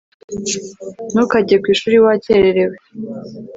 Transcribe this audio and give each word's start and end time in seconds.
Ntukajye 1.11 1.55
ku 1.61 1.67
ishuri 1.73 1.97
wakererewe 2.05 2.77